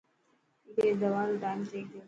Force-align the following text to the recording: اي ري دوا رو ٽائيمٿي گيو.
اي 0.67 0.81
ري 0.81 0.91
دوا 1.01 1.21
رو 1.27 1.35
ٽائيمٿي 1.43 1.79
گيو. 1.89 1.99